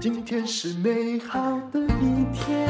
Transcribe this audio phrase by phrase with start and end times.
[0.00, 2.68] 今天是美好的一天。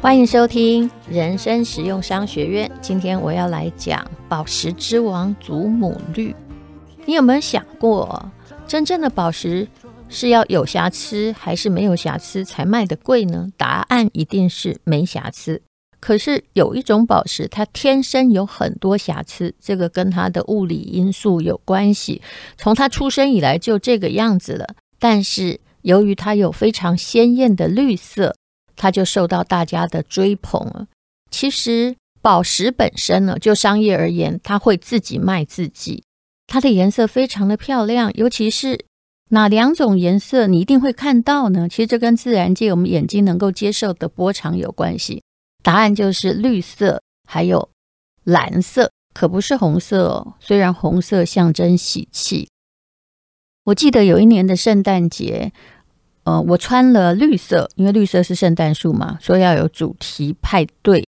[0.00, 2.70] 欢迎收听人生实用商学院。
[2.80, 6.34] 今天我要来讲宝石之王祖母绿。
[7.04, 8.30] 你有没有想过，
[8.66, 9.68] 真正的宝石
[10.08, 13.48] 是要有瑕疵还是没有瑕疵才卖得贵呢？
[13.58, 15.60] 答案一定是没瑕疵。
[16.00, 22.20] 可是有一种宝石，它天生有很多瑕疵，这个跟它的物理因素有关系。
[22.56, 24.66] 从它出生以来就这个样子了，
[24.98, 28.34] 但是由于它有非常鲜艳的绿色。
[28.76, 30.86] 它就受到大家的追捧了。
[31.30, 36.02] 其实宝石本身呢，就商业而言，它会自己卖自己。
[36.46, 38.86] 它的颜色非常的漂亮，尤其是
[39.28, 41.68] 哪两种颜色你一定会看到呢？
[41.68, 45.22] 其实这跟自然界我们眼睛能够接受的波长有关系。
[45.62, 47.68] 答案就是绿色，还有
[48.24, 50.34] 蓝色，可不是红色哦。
[50.40, 52.48] 虽然红色象征喜气。
[53.64, 55.52] 我记得有一年的圣诞节。
[56.24, 61.02] 呃，我穿了绿色，因为绿色是圣诞树嘛，说要有主题派对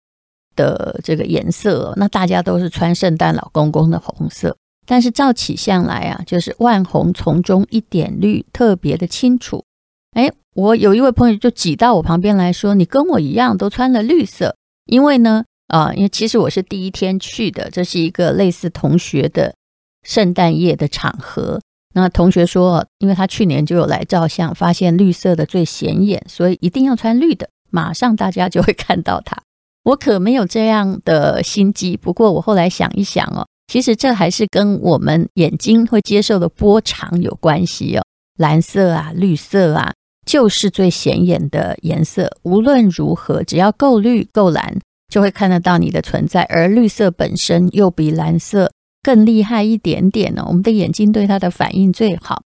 [0.55, 1.93] 的这个颜色。
[1.97, 9.65] 那大家都是穿圣诞老公公的红色，但是照起相来啊，就是万红丛中一点绿，特别的清楚。
[10.13, 19.55] 哎，我有一位朋友就挤到我旁边来说：“你跟我一样都穿了绿色。”因为呢，啊、呃，因为其实我是第一天去的，这是一个类似同学的
[20.03, 21.61] 圣诞夜的场合。
[21.95, 29.37] 那同学说，因为他去年就有来照相，发现绿色的最显眼，所以一定要穿绿的，马上大家就会看到他。
[29.85, 38.03] 我可没有这样的心机，不过我后来想一想哦，其实这还是跟我们眼睛会接受的波长有关系哦。
[38.39, 39.93] 蓝色啊，绿色啊，
[40.31, 42.31] 就是最显眼的颜色。
[42.45, 44.79] 无论如何，只要够绿够蓝，
[45.13, 46.45] 就会看得到你的存在。
[46.45, 48.71] 而绿色本身又比蓝色。
[49.03, 52.43] 更厉害一点点呢，我们的眼睛对它的反应最好。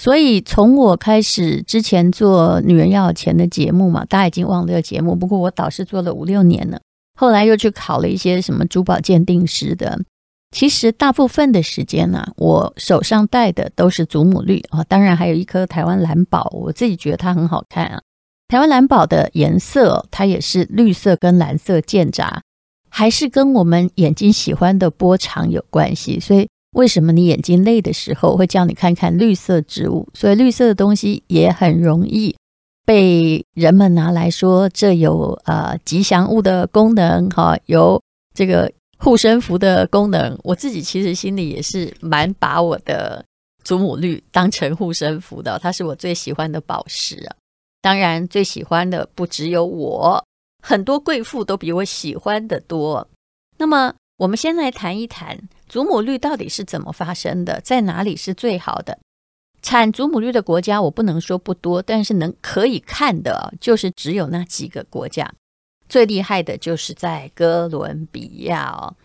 [0.00, 5.14] 所以从我开始之前做《女人要有钱》的节目嘛，大家已经忘了这个节目。
[5.14, 6.80] 不过我导师做了五六年了，
[7.18, 10.00] 后来又去考了一些什么珠宝鉴定师的。
[10.52, 18.00] 其实大部分的时间呢、我手上戴的都是祖母绿啊，当然还有一颗台湾蓝宝，我自己觉得它很好看啊。
[18.48, 22.42] 台湾蓝宝的颜色，它也是绿色跟蓝色间杂。
[22.94, 30.06] 还是跟我们眼睛喜欢的波长有关系，所以为什么你眼睛累的时候会叫你看看绿色植物？
[30.12, 32.36] 所以绿色的东西也很容易
[32.84, 37.98] 被人们拿来说，这有呃吉祥物的功能，哈，有
[38.34, 38.70] 这个
[39.02, 40.38] 护身符的功能。
[40.44, 43.24] 我自己其实心里也是蛮把我的
[43.64, 47.34] 祖母绿当成护身符的，它是我最喜欢的宝石啊。
[47.80, 50.24] 当然，最喜欢的不只有我。
[50.62, 53.08] 很多贵妇都比我喜欢的多。
[53.58, 55.36] 那么，我们先来谈一谈
[55.68, 58.96] 祖母绿到底是怎么发生的，在哪里是最好的？
[59.62, 65.32] 产祖母绿的国家我不能说不多，但是能可以看的，就是只有那几个国家。
[65.92, 68.96] 最厉害的就是在哥伦比亚哦。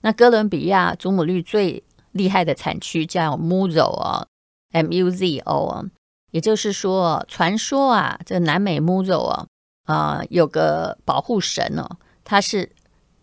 [0.00, 4.26] 那哥伦比亚祖母绿最厉害的产区叫 Muzo 哦
[4.72, 5.84] ，M-U-Z-O 啊，
[6.32, 9.46] 也就是说，传说啊，这南美 Muzo 哦。
[9.84, 12.72] 啊、有个保护神哦，他是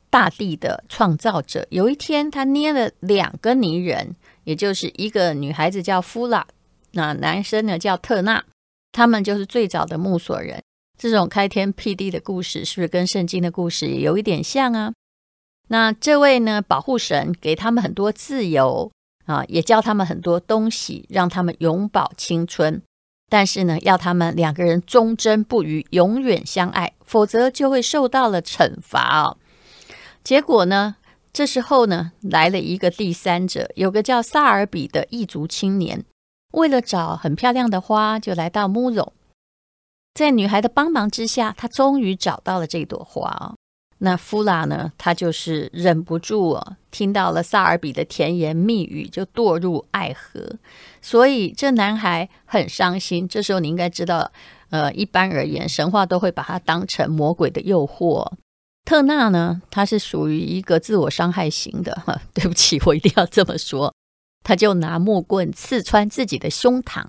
[0.10, 1.68] 大地的创造者。
[1.72, 4.16] 有一天，他捏了两个泥人，
[4.46, 6.48] 也就是一个女孩子叫夫拉，
[6.92, 8.46] 那男生呢叫特纳，
[8.94, 10.62] 他们就是最早的木索人。
[11.00, 14.92] 这种开天辟地的故事，是不是跟圣经的故事也有一点像啊？
[15.70, 18.92] 那这位呢，保护神给他们很多自由
[19.26, 22.82] 啊，也教他们很多东西，让他们永葆青春。
[23.30, 29.38] 但是呢，要他们两个人忠贞不渝，永远相爱，否则就会受到了惩罚哦。
[30.22, 30.98] 结果呢，
[31.32, 36.04] 这时候呢，来了一个第三者，有个叫萨尔比的异族青年，
[36.52, 39.14] 为了找很漂亮的花，就来到穆容。
[40.14, 43.56] 在女孩的帮忙之下，他终于找到了这朵花。
[44.02, 44.94] 那夫拉呢？
[44.98, 50.56] 他就是忍不住哦，听到了萨尔比的甜言蜜语，就堕入爱河。
[51.02, 53.28] 所以这男孩很伤心。
[53.28, 54.32] 这时候你应该知道，
[54.70, 58.26] 呃，一般而言，神话都会把它当成魔鬼的诱惑。
[58.86, 61.94] 特纳呢，他是属于一个自我伤害型的。
[62.06, 63.94] 哈， 对不起，我一定要这么说。
[64.46, 67.04] 他就拿木棍刺穿自己的胸膛，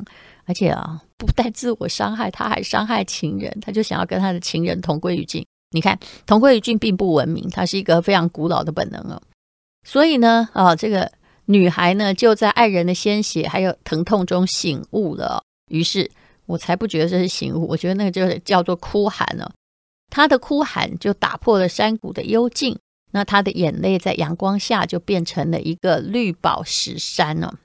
[0.45, 3.55] 而且啊，不但自我伤害，他还伤害情人。
[3.61, 5.45] 他就想要跟他的情人同归于尽。
[5.73, 9.21] 你看，同归于尽并不文明，它是一个非常古老的本能哦。
[9.87, 11.13] 所以呢，啊，这个
[11.45, 15.45] 女孩呢，就在爱人的鲜血还有疼痛中醒悟了。
[15.71, 16.11] 于是，
[16.47, 19.53] 我才不觉得这是醒悟，我觉得那个就是叫做哭喊了。
[20.09, 22.77] 她的哭喊就打破了山谷的幽静，
[23.13, 27.59] 那她的眼泪在阳光下就变成了一个绿宝石山了。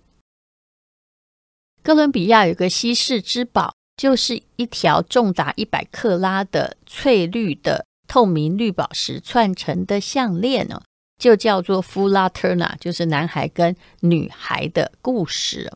[1.85, 10.81] 哥伦比亚有个稀世之宝，就是一条重达一百克拉的翠绿的透明绿宝石串成的项链呢，
[11.19, 15.71] 就叫做 Fula Turner，就是男孩跟女孩的故事。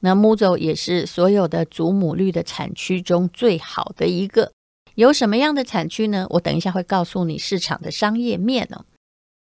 [0.00, 4.50] 那 Muzo 也是所有的祖母绿的产区中最好的一个。
[4.94, 6.26] 有什么样的产区呢？
[6.30, 8.86] 我等一下会告诉你市场的商业面哦。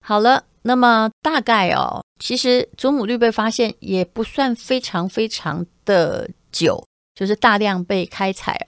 [0.06, 6.84] 好了，那么大概哦，其实祖母绿被发现也不算非常非常的久，
[7.14, 8.64] 就是大量被开采。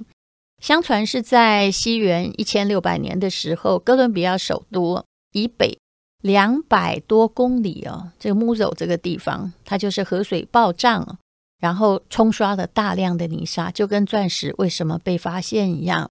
[0.60, 5.78] 相传是在西元一千六百年的时候，哥伦比亚首都以北
[6.22, 11.19] 两百多公里哦，这个 Muzo 这个地方，它就是河水暴涨，
[11.58, 16.08] 然后冲刷了大量的泥沙，就跟钻石为什么被发现一样。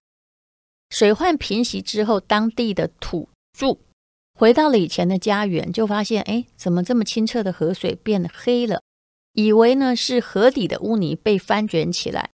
[0.90, 3.28] 水患平息之后，当地的土
[3.58, 3.78] 著
[4.42, 8.80] 回到了以前的家园，就发现，哎，怎么这么清澈的河水变黑了？
[9.34, 12.30] 以为呢是河底的污泥被翻卷起来，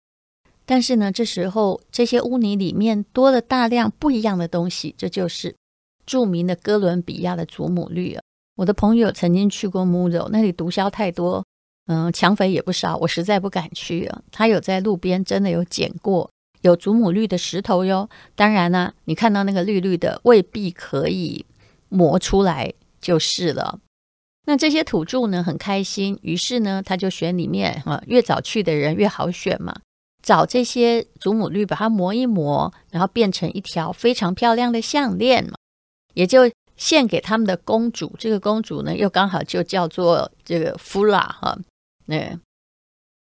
[0.65, 5.53] 但是呢，这时候这些污泥里面多了大量不一样的东西，这就是
[6.05, 8.21] 著名的哥伦比亚的祖母绿啊！
[8.55, 11.43] 我的朋友曾经去过 Muzo，那里毒枭太多，
[11.87, 14.21] 嗯，抢匪也不少，我实在不敢去啊。
[14.31, 16.29] 他有在路边真的有捡过。
[16.61, 21.45] 有祖母绿的石头哟，当然呢，你看到那个绿绿的，未必可以
[21.89, 23.79] 磨出来就是了。
[24.45, 29.75] 那这些土著呢，很开心，于是呢，他就选里面啊，越早去的人越好选嘛，
[30.23, 35.55] 找这些祖母绿，把它磨一磨，然后变成一条非常漂亮的项链嘛，
[36.13, 38.15] 也就献给他们的公主。
[38.17, 41.57] 这个公主呢，又刚好就叫做这个弗拉哈，
[42.05, 42.39] 那。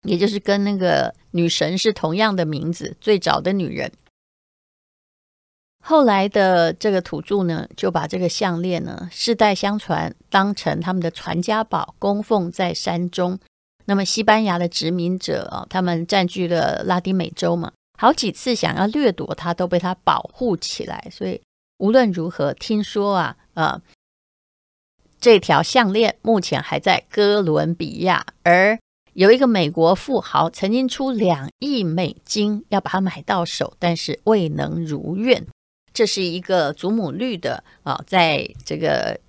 [0.04, 3.92] 也就是跟那个女神是同样的名字，最早的女人。
[5.90, 13.40] 后来的这个土著呢，就把这个项链呢世代相传，当成他们的传家宝，供奉在山中。
[13.86, 21.08] 那么西班牙的殖民者啊，他们占据了拉丁美洲嘛，好几次想要掠夺它，都被它保护起来。
[21.10, 21.42] 所以
[21.78, 23.82] 无论如何，听说啊，呃，
[25.22, 28.78] 这条项链目前还在哥伦比亚，而。
[29.14, 35.44] 有一个美国富豪曾经出两亿美金要把它买到手，但是未能如愿。
[35.98, 39.20] 这是一个祖母绿的啊，在这个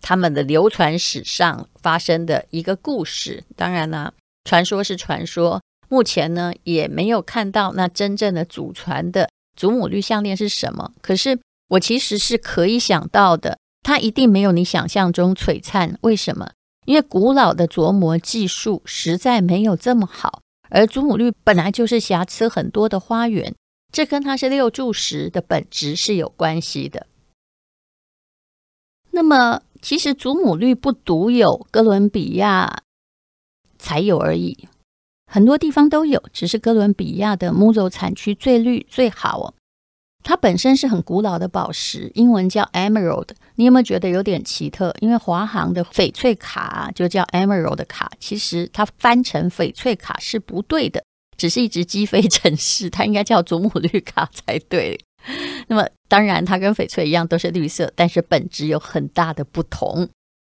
[0.00, 3.44] 他们的流传史上发生的一个故事。
[3.54, 4.10] 当然啦，
[4.44, 5.60] 传说是传说，
[5.90, 10.90] 目前呢也没有看到那真正的祖传的祖母绿项链是什么。
[11.02, 11.38] 可是
[11.68, 15.98] 我其实是可以想到的，它一定没有你想象中璀璨。
[16.00, 16.50] 为什么？
[16.86, 23.54] 因为古老的琢磨技术实在没有这么好，而祖母绿本来就是瑕疵很多的花园，
[23.92, 27.06] 这跟它是六柱石的本质是有关系的。
[29.10, 32.82] 那么，其实祖母绿不独有哥伦比亚
[33.78, 34.68] 才有而已，
[35.26, 39.54] 很多地方都有，只是哥伦比亚的 Muzo 产区最绿最好哦。
[40.22, 43.30] 它本身是很古老的宝石，英文叫 Emerald。
[43.54, 44.94] 你有没有觉得有点奇特？
[45.00, 51.02] 因为华航的翡翠卡就叫 Emerald 卡，其实它翻成翡翠卡是不对的，
[51.40, 55.00] 只是一直鸡飞城市，它应该叫祖母绿卡才对。
[55.68, 60.06] 那么当然，它跟翡翠一样都是绿色，但是本质有很大的不同。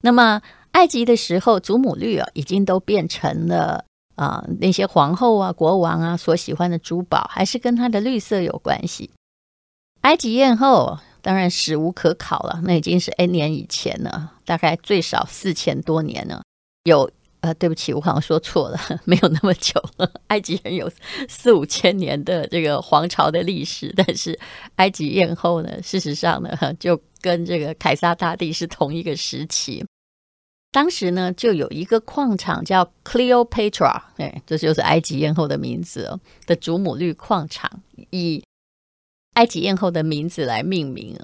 [0.03, 0.41] 那么
[0.71, 3.85] 埃及的时候，祖母绿啊，已经都变成了
[4.17, 9.11] 啊、那些皇后啊、国王啊所喜欢的珠宝，还是跟它的绿色有关系。
[10.01, 16.43] 埃及艳后当然史无可考了，那已经是 N 年以前了，大概最少四千多年了。
[16.85, 17.11] 有
[17.41, 20.11] 呃，对不起，我好像说错了， 没有那么久了。
[20.29, 20.91] 埃及人有
[21.29, 24.39] 四五千年的这个皇朝的历史，但是
[24.77, 29.85] 埃及艳后呢，事实上呢，就跟这个凯撒大帝是同一个时期。
[30.73, 37.69] 当时呢，就有一个矿场叫 Cleopatra，哎，这就是埃及艳后的名字哦，的祖母绿矿场，
[38.11, 38.45] 以
[39.35, 41.19] 埃及艳后的名字来命名，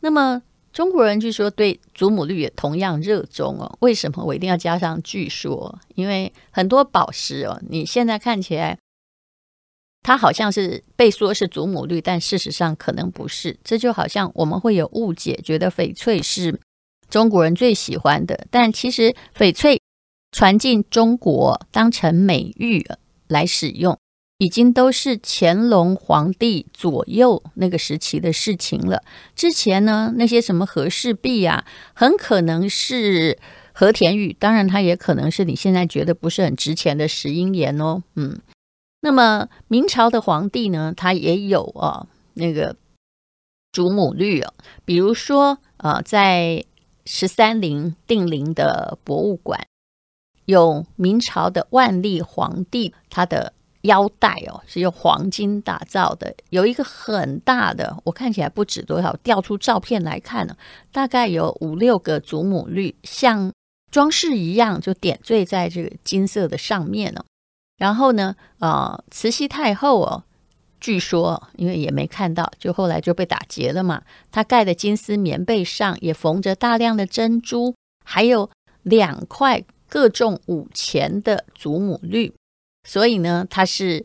[0.00, 3.76] 那么中国人据说对祖母绿也同样热衷哦。
[3.80, 5.78] 为什么我一定要加上据说？
[5.94, 8.78] 因为很多宝石哦，你现在看起来
[10.02, 13.58] 它好像是被说是祖母绿，但事实上可能不是。
[13.64, 16.58] 这就好像我们会有误解，觉得翡翠是
[17.08, 19.80] 中国人最喜欢的，但其实翡翠
[20.32, 22.86] 传进中国当成美玉
[23.26, 23.98] 来使用。
[24.40, 29.02] 已经都是乾隆皇帝左右那个时期的事情了。
[29.36, 33.38] 之前呢，那些什么和氏璧啊，很可能是
[33.74, 38.02] 和田玉，当然它也可能是你现在觉得不是很值钱的石英岩哦。
[38.16, 38.40] 嗯，
[39.02, 42.76] 那么明朝的皇帝呢，他也有啊那个
[43.72, 44.54] 祖母绿哦，
[44.86, 46.64] 比如说啊，在
[47.04, 49.66] 十三陵定陵的博物馆，
[50.46, 60.56] 有明朝的万历皇帝他的腰带哦，是用黄金打造的，有一个很大的，我看起来不止多少，调出照片来看呢，
[60.92, 63.52] 大概有五六个祖母绿，像
[63.90, 67.24] 装饰一样，就点缀在这个金色的上面哦。
[67.78, 70.24] 然后呢，呃，慈禧太后哦。
[70.78, 74.00] 据说，因为也没看到，就后来就被打劫了嘛。
[74.32, 78.48] 她盖的金丝棉被上也缝着大量的珍珠，还有
[78.82, 82.32] 两块各重五钱的祖母绿，
[82.88, 84.04] 所以呢，它是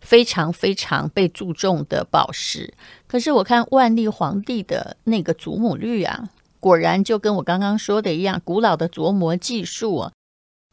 [0.00, 2.74] 非常非常被注重的宝石。
[3.06, 6.28] 可是我看万历皇帝的那个祖母绿啊，
[6.60, 10.12] 果然就跟我刚刚说的一样，古老的琢磨技术啊。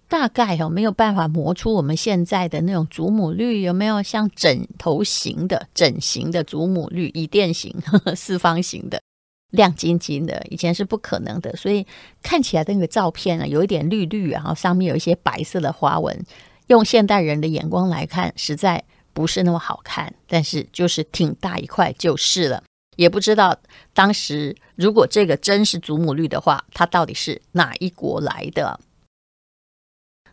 [0.10, 9.02] 大概哦，没有办法磨出我们现在的那种祖母绿，有没有像枕头型的、枕型的祖母绿，椅垫型、 呵呵四方形的，
[9.50, 10.46] 亮晶晶的？
[10.52, 11.88] 以前是不可能的，所以
[12.22, 16.24] 看起来的那个照片啊，有一点绿绿，然后上面有一些白色的花纹。
[16.68, 22.64] 用现代人的眼光来看，实在不是那么好看，但是就是挺大一块就是了。
[22.96, 23.58] 也不知道
[23.94, 28.80] 当时如果这个真是祖母绿的话，它到底是哪一国来的？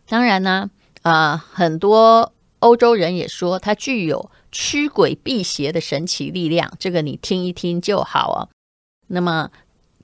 [0.07, 0.69] 当然呢，
[1.01, 8.49] 啊、呃，很多欧洲人也说它具有驱鬼辟邪的神奇力量，这个你听一听就好哦。
[9.07, 9.49] 那么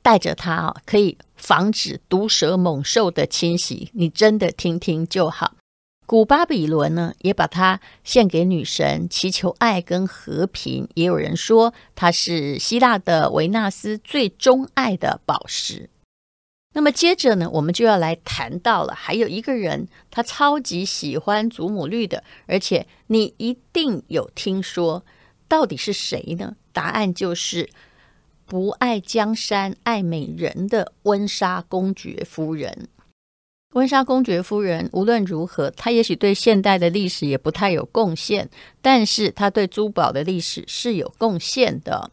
[0.01, 5.53] 带着它啊，可以防止毒蛇猛兽的侵袭，你真的听听就好。
[6.07, 10.87] 古巴比伦呢，也把它献给女神，祈求爱跟和平。
[10.93, 15.89] 也有人说它是希腊的维纳斯最钟爱的宝石。
[16.73, 25.03] 那么接着呢，我们就要来谈到了，还有一个人，他超级喜欢祖母绿的，而且你一定有听说，
[25.49, 26.55] 到底是谁呢？
[26.71, 27.69] 答案就是
[28.45, 32.87] 不爱江山爱美人的温莎公爵夫人。
[33.73, 38.49] 温莎公爵夫人无论如何，她也许对现代的历史也不太有贡献，
[38.81, 42.11] 但是她对珠宝的历史是有贡献的。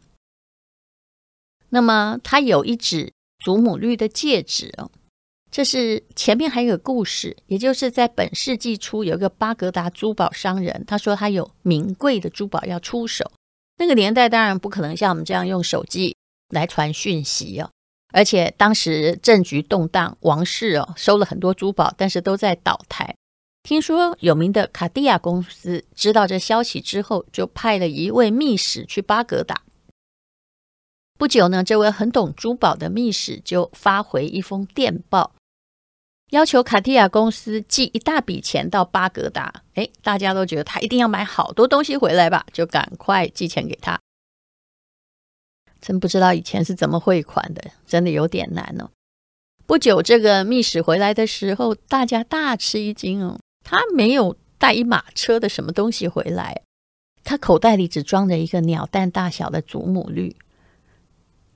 [1.69, 3.11] 那么她有一指。
[3.43, 4.89] 祖母绿的戒指哦，
[5.51, 13.29] 这是前面还有个故事，也就是在本世纪初，有一个巴格达珠宝商人，他说他有名贵的珠宝要出手。
[13.77, 16.15] 那个年代当然不可能像我们这样用手机
[16.49, 17.69] 来传讯息哦，
[18.15, 23.13] 而且当时政局动荡，王室哦收了很多珠宝，但是都在倒台。
[23.61, 29.63] 听说有名的卡地亚公司知道这消息之后，就派了一位密使去巴格达。
[31.17, 35.33] 不久呢，这位很懂珠宝的密使就发回一封电报，
[36.29, 39.53] 要求卡地亚公司寄一大笔钱到巴格达。
[39.73, 43.99] 哎，大家都觉得他一定要买好多东西回来吧，就赶快寄钱给他。
[45.81, 48.89] 真不知道以前是怎么汇款的，真的有点难哦。
[49.67, 56.61] 不久，这个密使回来的时候，大家大吃一惊哦，他没有带一马车的什么东西回来，
[57.23, 60.35] 他口袋里只装着一个鸟蛋大小的祖母绿。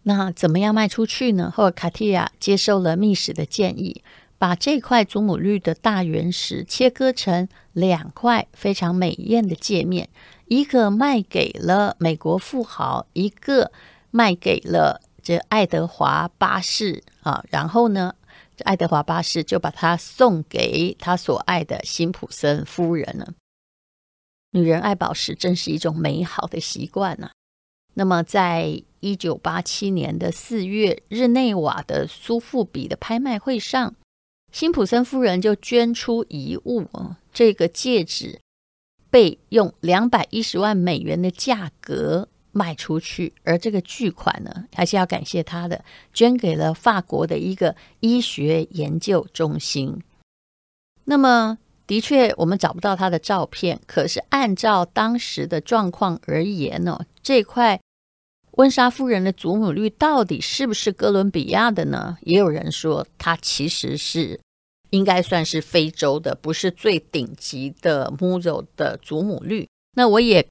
[0.04, 1.52] 那怎么样卖出去呢？
[1.56, 4.02] 后来卡地亚接受了密使的建议，
[4.40, 10.10] 把这块祖母绿的大原石切割成两块非常美艳的界面，
[10.48, 13.72] 一个卖给了美国富豪，一个
[14.12, 17.44] 卖给了这爱德华八世啊。
[17.50, 18.16] 然后呢，
[18.56, 23.34] 这爱德华八世就把它送给他所爱的辛普森夫人了。
[24.52, 27.32] 女人爱宝石，真是一种美好的习惯呐、啊。
[27.94, 33.94] 那么在一九八七年的四月，日内瓦的苏富比的拍卖会上，
[34.52, 38.40] 辛普森夫人就捐出遗物啊，这个戒指
[39.12, 42.28] 被用两百一十万美元的价格
[42.60, 50.04] 卖出去，而这个巨款呢，还是要感谢他的，捐给了法国的一个医学研究中心。
[51.06, 57.80] 那么，的确我们找不到他的照片，可是按照当时的状况而言呢，这块。
[58.54, 62.18] 温莎夫人的祖母绿到底是不是哥伦比亚的呢？
[62.24, 64.38] 也有人说，它其实是
[64.90, 69.66] 应该算是非洲的，不是最顶级的 Muzo 的祖母绿。
[69.96, 70.46] 那我也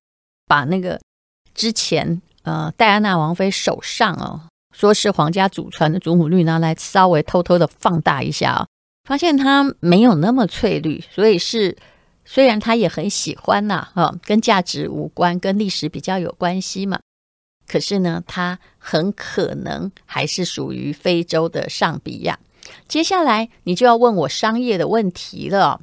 [0.47, 0.99] 把那个
[1.59, 4.41] 之前呃戴安娜王妃手上哦，
[4.73, 8.63] 说是皇家祖传的祖母绿拿来稍微偷偷的放大一下、哦，
[9.09, 11.77] 发现它没有那么翠绿，所以是
[12.25, 17.01] 虽然他也很喜欢呐，哈，跟价值无关，跟历史比较有关系嘛。
[17.67, 22.39] 可是呢，它很可能还是属于非洲的尚比亚。
[22.87, 25.81] 接下来你就要问我商业的问题了。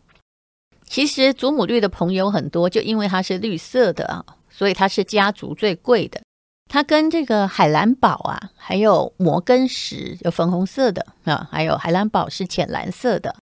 [0.88, 4.24] 其实祖母绿的朋友很多，就因为它是绿色的啊，
[4.56, 6.22] 所以它是家族最贵的。
[6.68, 13.36] 它跟这个海蓝宝啊，还有摩根石有粉红色的啊，还有海蓝宝是浅蓝色的，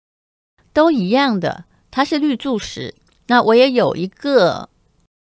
[0.74, 2.96] 都一样的，它是绿柱石。
[3.27, 4.70] 那我也有一个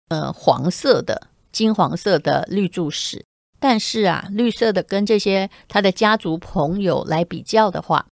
[0.09, 3.23] 呃黄色的、金黄色的绿柱石，
[3.59, 8.07] 但是啊，绿色的跟这些它的家族朋友来比较的话，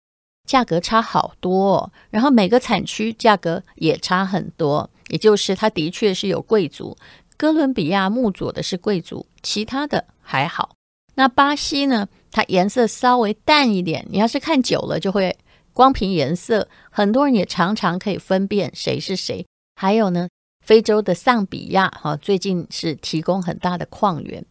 [0.49, 1.93] 价格差好多。
[2.11, 6.97] 然后每个产区价格也差很多，也就是它的确是有贵族。
[7.37, 10.75] 哥伦比亚木佐的是贵族，其他的还好。
[11.15, 12.09] 那巴西呢？
[12.31, 15.35] 它颜色稍微淡一点，你要是看久了，就会
[15.73, 19.47] 光凭颜色，很多人也常常可以分辨谁是谁。
[19.77, 20.29] 还有呢，
[20.65, 24.45] 非洲的桑比亚哈，最近是提供很大的矿源。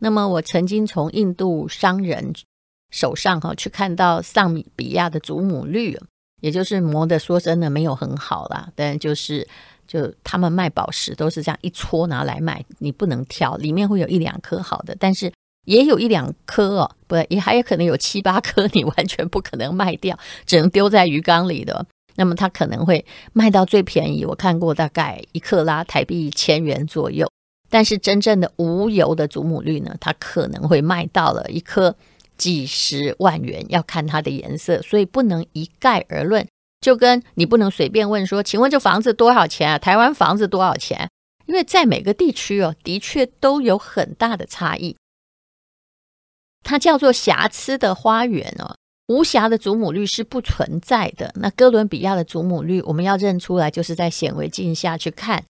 [0.00, 2.32] 那么我曾经从印度商人
[2.90, 5.98] 手上哈去看到桑比亚的祖母绿，
[6.40, 9.46] 也就是磨的，说真的没有很好啦，但就是。
[9.86, 15.32] 就他们卖宝石都是这样一撮拿来卖，你不能挑，里面会有一两颗好的，但是
[15.66, 21.86] 也有一两颗哦，不，也还有可能有七八颗，你完全不可能卖掉，只能丢在鱼缸里的。
[22.18, 27.28] 那么它可能会卖到最便宜，我看过大概一克拉台币一千元左右。
[27.68, 31.94] 但是真正的无油的祖母绿呢，它可能会卖到了一颗
[32.38, 36.46] 几十万元，要看它的颜色，所以不能一概而论。
[36.86, 39.76] 就跟你不能随便问说，请问这房子多少钱啊？
[39.76, 41.10] 台湾房子多少钱？
[41.46, 44.96] 因为在每个地区哦，的确都有很大的差异。
[46.62, 48.76] 它叫做瑕疵的花园哦，
[49.08, 51.32] 无瑕的祖母绿是不存在的。
[51.34, 55.42] 那哥伦比亚的祖母绿，我们要认出来，就是在显微镜下去看，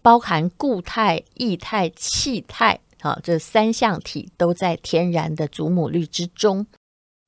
[0.00, 6.64] 包含固态、液态、气态啊，这三项体都在天然的祖母绿之中。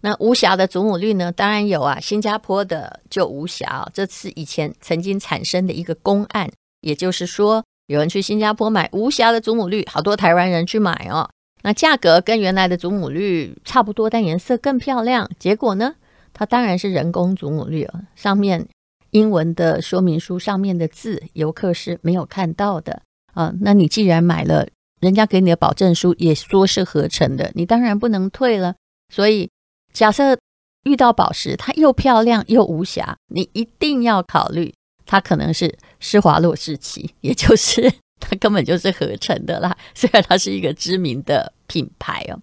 [0.07, 1.33] 那无瑕的祖母绿呢？
[1.33, 6.49] 当然有啊，新加坡的就无瑕哦，这是以前曾经产生的一个公案，
[6.81, 11.29] 也就是说，有人去新加坡买无瑕的祖母绿，好多台湾人去买哦。
[11.65, 15.29] 那价格跟原来的祖母绿差不多，但颜色更漂亮。
[15.41, 15.97] 结果呢，
[16.33, 18.65] 它当然是人工祖母绿哦，上面
[19.11, 23.03] 英文的说明书上面的字，游客是没有看到的
[23.35, 23.53] 啊。
[23.61, 24.69] 那你既然买了，
[25.01, 28.77] 人家给你的保证书也说是合成的，你当然不能退了，
[29.13, 29.51] 所以。
[29.97, 30.39] 假设
[30.85, 34.75] 遇到宝石，它又漂亮又无瑕，你一定要考虑
[35.07, 39.75] 它可能是施华洛世奇， 也就是 它根本就是合成的啦。
[39.97, 42.39] 虽然它是一个知名的品牌哦，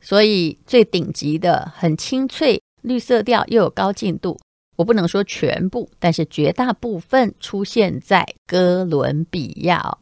[0.00, 4.36] 所以最顶级的很清脆绿色调又有高净度，
[4.74, 9.98] 我不能说全部，但是绝大部分出现在哥伦比亚哦。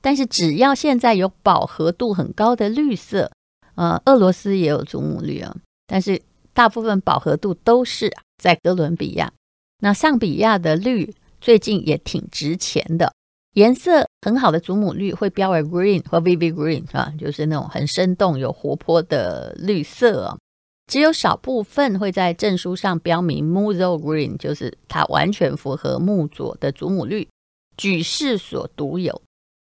[0.00, 3.32] 但是只要现在有饱和度很高的绿色，
[3.74, 5.56] 呃，俄罗斯也有祖母绿啊。
[5.90, 6.22] 但是
[6.52, 9.32] 大部分饱和度都是在哥伦比亚，
[9.80, 13.12] 那上比亚的绿最近也挺值钱的，
[13.54, 20.38] 颜色很好的祖母绿会标为 green 或 vivi green 啊，就是那种很生动、有活泼的绿色。
[20.86, 27.28] 只有少部分会在证书上标明 Muzo green，就是它完全符合木佐的祖母绿，
[27.76, 29.20] 举世所独有。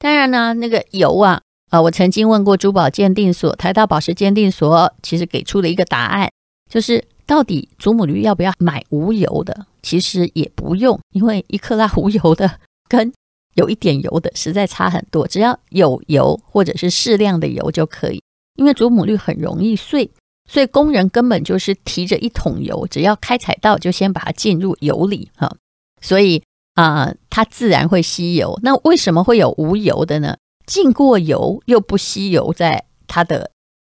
[0.00, 1.42] 当然呢，那个油啊。
[1.68, 6.30] 啊，我曾经问过珠宝鉴定所、台大宝石鉴定所，其实给出了一个答案，
[6.70, 9.66] 就是到底祖母绿要不要买无油的？
[9.82, 13.12] 其实也不用，因为一克拉无油的跟
[13.54, 18.22] 有一点油的实在差很多，只要有油或者是适量的油就可以。
[18.56, 20.10] 因为祖母绿很容易碎，
[20.50, 25.54] 所以工人根本就是提着一桶油，只要开采到就先把它进入油里哈，
[26.00, 26.42] 所以
[26.74, 28.58] 啊、它自然会吸油。
[28.62, 30.36] 那为什么会有无油的呢？
[30.68, 33.52] 浸过油又不吸油，在它的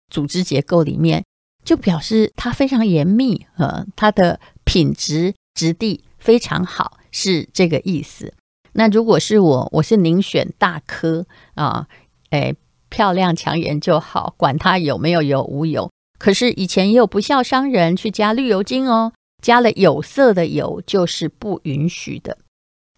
[0.08, 1.22] 组织结构里面，
[1.62, 8.32] 就表示它非常严密，呃，它的品质质地非常好，是这个意思。
[8.72, 11.86] 那如果是我，我是宁选大颗啊，
[12.30, 12.54] 哎，
[12.88, 15.90] 漂亮强颜就好，管它有没有油无油。
[16.18, 22.38] 可是以前也有不肖商人去加绿油精哦，加了有色的油就是不允许的。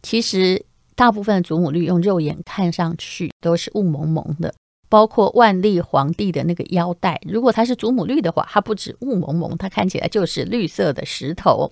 [0.01, 0.65] 其实。
[0.97, 4.55] 大部分的祖母绿用肉眼看上去都是雾蒙蒙的，
[4.89, 11.71] 包括万历皇帝的那个腰带，如果它是祖母绿的话，它不止雾蒙蒙，它看起来就是绿色的石头。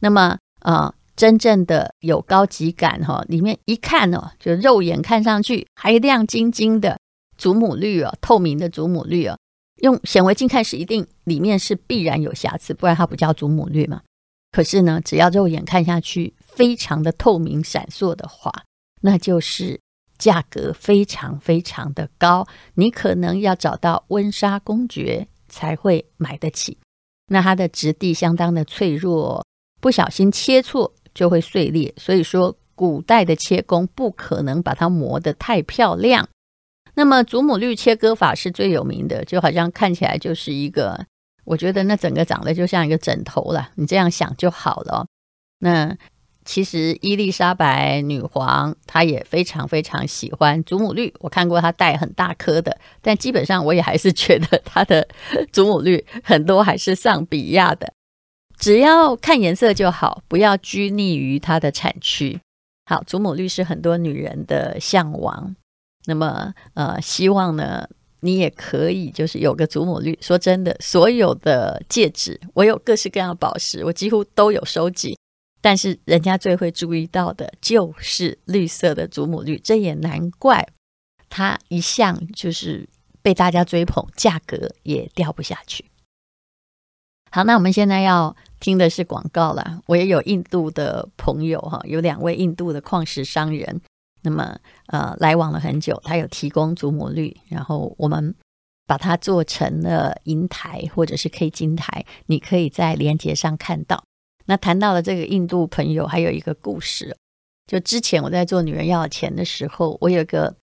[0.00, 6.96] 那么啊、呃，真正的有高级感哈、哦，里面一看哦，就肉眼看上去还亮晶晶的
[7.36, 9.36] 祖母绿哦，透明的祖母绿哦，
[9.82, 14.00] 用显微镜看是一定里面是必然有瑕疵，不然它不叫祖母绿嘛。
[14.52, 16.32] 可是呢，只要肉眼看下去。
[16.54, 18.52] 非常的透明闪烁的话，
[19.00, 19.80] 那就是
[20.18, 26.78] 价格非常非常的高，你可能要找到温莎公爵才会买得起。
[27.26, 29.44] 那它的质地相当的脆弱，
[29.80, 31.92] 不小心切错就会碎裂。
[31.96, 36.28] 所以说，古代的切工不可能把它磨得太漂亮。
[36.94, 41.04] 那么祖母绿切割法是最有名的，就好像看起来就是一个，
[41.44, 45.06] 我觉得那整个长得就像一个枕头了，你这样想就好了。
[45.58, 45.96] 那
[46.44, 55.08] 其实伊丽莎白女皇她也非常非常喜欢祖母绿，我看过她戴很大颗的，但基本上我也还是觉得她的
[55.52, 57.92] 祖母绿很多还是上比亚的。
[58.56, 62.40] 只要看颜色就好，不要拘泥于它的产区。
[62.86, 65.56] 好，祖母绿是很多女人的向往。
[66.06, 67.88] 那么，呃，希望呢，
[68.20, 70.16] 你也可以就是有个祖母绿。
[70.20, 75.18] 说真的，所有的戒指，我有各式各样的宝石，我几乎都有收集。
[75.64, 80.68] 但是，人家最会注意到的就是绿色的祖母绿，这也难怪
[81.30, 82.86] 它一向就是
[83.22, 85.86] 被大家追捧，价格也掉不下去。
[87.30, 89.80] 好，那我们现在要听的是广告了。
[89.86, 93.80] 我也有印度的朋友哈，有两位印度的矿石商人，
[94.20, 98.34] 那么呃来往了很久，他有提供祖母绿，然后我们
[98.86, 104.04] 把它做成了银台或者是 K 金台，你可以在连接上看到。
[104.46, 107.16] 那谈到了这个印度朋友，还有一个故事，
[107.66, 110.54] 就之前我在做女人要钱的时候，我有个。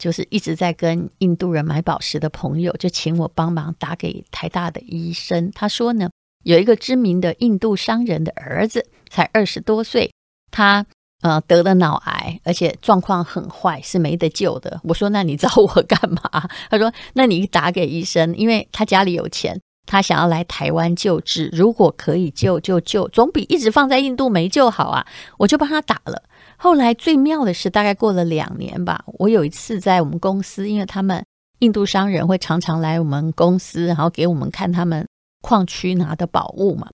[0.00, 5.50] 就是一直在跟印度人买宝石的朋友，就请我帮忙打给台大的医生。
[5.52, 6.08] 他说呢，
[6.44, 10.12] 有一个知名的印度商人的儿子才二十多岁，
[10.52, 10.86] 他
[11.22, 14.80] 呃得了脑癌，而且状况很坏，是没得救的。
[14.84, 16.48] 我说，那你找我干嘛？
[16.70, 25.06] 他说，那你打给医生，因为他家里有钱，他想要来台湾救治，如果可以救就救，总比一直放在印度没救好啊。
[25.38, 26.22] 我就帮他打了。
[26.58, 31.24] 后来最妙的是，大概过了两年吧，我有一次在我们公司，因为他们
[31.60, 35.06] 印度商人会常常来我们公司，然后给我们看他们
[35.40, 36.88] 矿区拿的宝物嘛。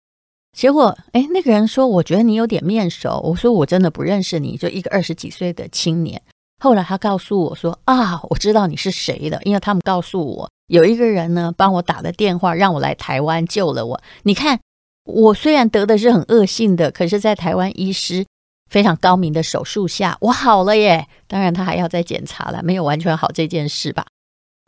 [0.57, 6.22] 结果，哎，那个人说：“我觉得你有点面熟。”我说：“我真的不认识你，就一个二十几岁的青年。”
[6.62, 14.00] 后来他告诉我说：“啊，我知道你是谁了，因为他们告诉我有一个人呢帮我打的电话，让我来台湾救了我。
[14.22, 14.61] 你看，
[15.05, 18.24] 我虽然得的是很恶性的，可是在台湾医师。”
[18.70, 21.07] 非常高明的手术下，我好了耶！
[21.29, 24.05] 当然，他还要再检查了，没有完全好这件事吧。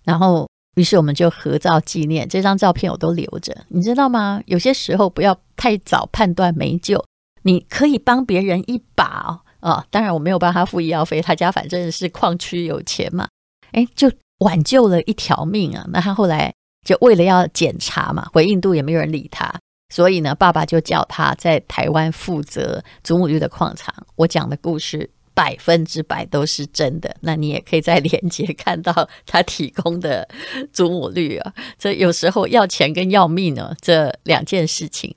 [0.04, 2.28] 然后，于是我们就合照纪念。
[2.28, 4.40] 这张照片我都留着，你知道吗？
[4.46, 7.04] 有些时候不要太早判断没救，
[7.42, 9.40] 你可以帮别人一把哦。
[9.60, 13.26] 哦，当然我没有帮他付医药费，他家反正是矿区有钱嘛。
[13.72, 15.86] 哎，就挽救了一条命啊！
[15.90, 16.52] 那他后来
[16.84, 19.52] 就为了要检查嘛，回印度也没有人理他。
[19.88, 23.94] 所以呢，爸爸就叫他在台湾负责祖母绿的矿场。
[24.16, 27.16] 我讲的故事百分之百都是真的。
[27.20, 30.28] 那你也可以在连接看到他提供的
[30.72, 31.54] 祖母绿啊。
[31.78, 35.14] 这有时候要钱跟要命呢，这两件事情，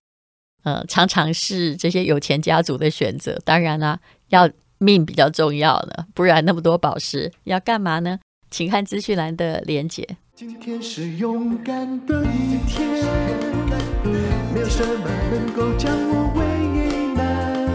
[0.64, 3.42] 呃，常常是这些有钱家族的选择。
[3.44, 8.20] 当然啦、要命比较重要了，不然那么多宝石要干嘛呢？
[8.52, 10.18] 请看资讯栏的连结。
[10.36, 12.88] 今天是勇敢的一天。
[14.54, 16.44] 没有什么能够将我为
[17.14, 17.68] 难，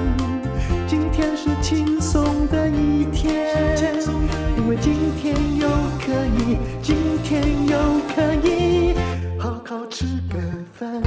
[0.88, 3.54] 今天是轻松的一天，
[4.56, 5.68] 因为今天又
[6.00, 8.94] 可以，今天又可以
[9.38, 10.38] 好好吃个
[10.74, 11.00] 饭，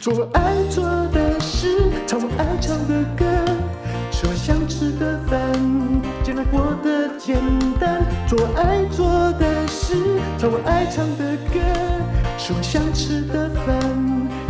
[0.00, 0.54] 做我爱
[7.24, 7.38] 简
[7.78, 9.94] 单，做爱做的事，
[10.38, 11.60] 唱我爱唱的歌。
[12.36, 13.78] 吃我想吃的饭，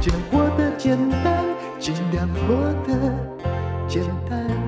[0.00, 1.44] 尽量过得简单，
[1.78, 2.56] 尽量过
[2.86, 3.12] 得
[3.86, 4.61] 简单。